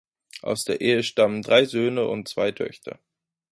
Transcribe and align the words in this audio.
Aus 0.41 0.65
der 0.65 0.81
Ehe 0.81 1.03
stammen 1.03 1.43
drei 1.43 1.65
Söhne 1.65 2.07
und 2.07 2.27
zwei 2.27 2.51
Töchter. 2.51 2.97